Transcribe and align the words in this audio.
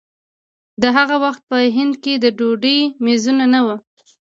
د 0.81 0.83
هغه 0.97 1.15
وخت 1.23 1.41
په 1.49 1.57
هند 1.75 1.93
کې 2.03 2.13
د 2.17 2.25
ډوډۍ 2.37 2.79
مېزونه 3.05 3.45
نه 3.53 3.59
وو. 3.65 3.75